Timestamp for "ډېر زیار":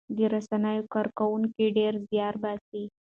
1.77-2.35